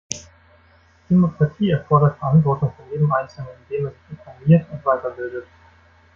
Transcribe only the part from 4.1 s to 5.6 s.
informiert und weiterbildet.